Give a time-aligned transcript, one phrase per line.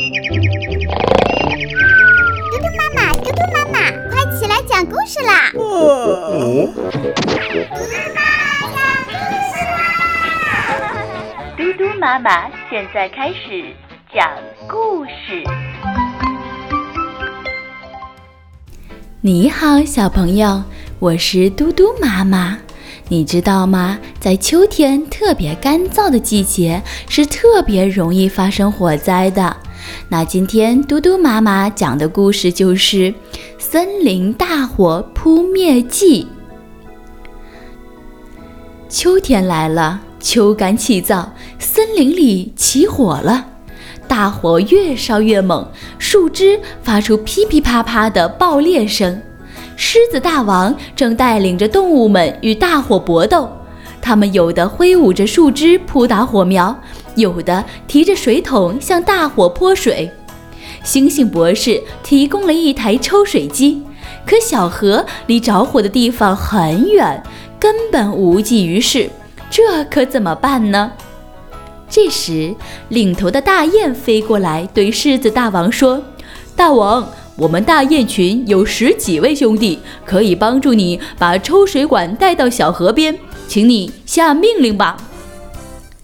[0.00, 0.06] 嘟
[2.56, 5.52] 嘟妈妈，嘟嘟妈妈，快起来讲故事啦！
[11.54, 13.74] 嘟嘟妈妈现在开始
[14.14, 14.26] 讲
[14.66, 15.44] 故事。
[19.20, 20.64] 你好，小朋友，
[20.98, 22.56] 我是嘟嘟妈妈。
[23.08, 23.98] 你知道吗？
[24.18, 29.54] 在秋天特别干燥的季节，是特别容易发生火灾的。
[30.08, 32.96] 那今天嘟嘟妈妈讲的故事就是
[33.58, 36.24] 《森林大火扑灭记》。
[38.88, 41.24] 秋天来了，秋干气燥，
[41.58, 43.46] 森林里起火了，
[44.08, 45.66] 大火越烧越猛，
[45.98, 49.22] 树枝发出噼噼啪啪的爆裂声。
[49.76, 53.48] 狮子大王正带领着动物们与大火搏斗，
[54.02, 56.76] 他们有的挥舞着树枝扑打火苗，
[57.16, 60.10] 有的提着水桶向大火泼水。
[60.82, 63.82] 星星博士提供了一台抽水机，
[64.26, 67.22] 可小河离着火的地方很远，
[67.58, 69.10] 根本无济于事。
[69.50, 70.92] 这可怎么办呢？
[71.88, 72.54] 这时，
[72.88, 76.02] 领头的大雁飞过来，对狮子大王说
[76.54, 84.94] ：“大王。”我们大雁群有十几位兄弟，可以帮助你把抽水管带到小河边，请你下命令吧。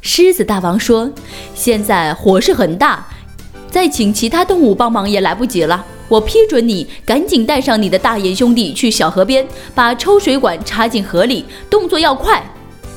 [0.06, 1.10] 狮子大王说
[1.52, 3.04] ：“现在火势很大，
[3.68, 5.84] 再请其他动物帮忙也来不及了。
[6.08, 12.40] 我批准你赶紧带上你的大雁兄弟去小河边，把抽水管插进河里，动作要快。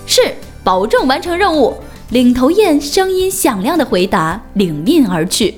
[0.05, 0.21] 是，
[0.63, 1.73] 保证完成任务。”
[2.11, 5.55] 领头雁声音响亮地回答，领命而去。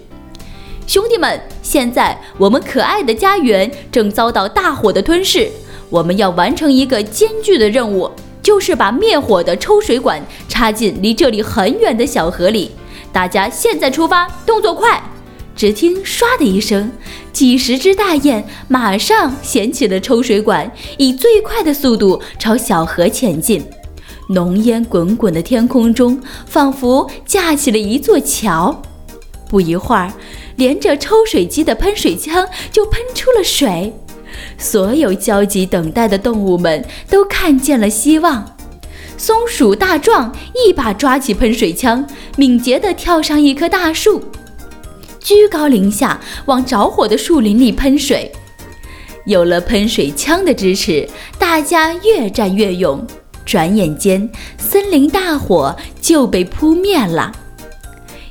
[0.88, 5.50] 兄弟们，现在我们可爱的家园正遭到大火的吞噬，
[5.90, 8.10] 我们要完成一个艰巨的任务，
[8.42, 12.72] 就是把灭火的抽水管插进离这里很远的小河里。
[13.12, 15.02] 大家现在出发，动作快！
[15.56, 16.92] 只听“唰”的一声，
[17.34, 23.64] 几十只大雁马上衔起了抽水管，以最快的速度朝小河前进。
[24.30, 28.82] 浓烟滚滚的天空中，仿佛架起了一座桥。
[29.50, 30.12] 不一会儿。
[30.58, 33.92] 连着抽水机的喷水枪就喷出了水，
[34.62, 38.56] 所有焦急等待的动物们都看见了希望。
[39.18, 42.08] 松鼠大壮一把抓起喷水枪，
[42.38, 44.24] 敏捷地跳上一棵大树，
[45.20, 48.32] 居高临下往着火的树林里喷水。
[49.26, 51.08] 有了喷水枪的支持，
[51.38, 53.06] 大家越战越勇。
[53.44, 57.32] 转眼间，森林大火就被扑灭了。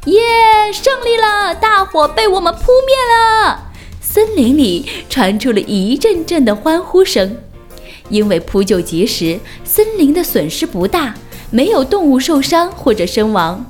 [0.07, 0.73] 耶！
[0.73, 1.55] 胜利了！
[1.55, 3.70] 大火被我们扑灭了。
[4.13, 7.37] 森林里传出了一阵阵的欢呼声。
[8.09, 11.15] 因为扑救及时，森林的损失不大，
[11.53, 13.65] 没有动物受伤或者身亡。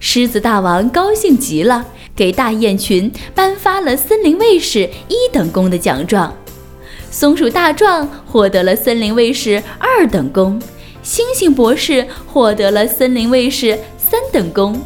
[0.00, 6.34] 狮子大王高兴极了，给大雁群颁发了森林卫士一等功的奖状。
[7.12, 10.60] 松鼠大壮获得了森林卫士二等功，
[11.04, 14.76] 猩猩博士获得了森林卫士三等功。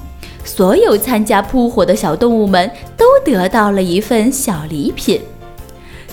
[0.49, 5.21] 所有参加扑火的小动物们都得到了一份小礼品。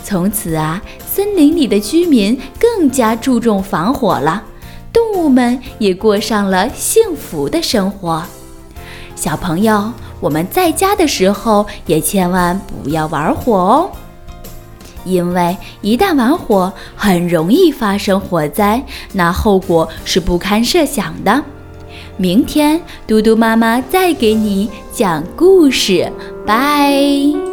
[0.04, 4.44] 从此啊，森林里的居民更加注重防火了，
[4.92, 8.22] 动物们也过上了幸福的生活。
[9.16, 13.90] 小朋友，我们在家的时候也千万不要玩火哦，
[15.06, 21.42] 因为一旦玩火，很容易发生火灾，那后果是不堪设想的。
[22.18, 26.12] 明天，嘟嘟妈妈再给你讲故事，
[26.46, 27.45] 拜。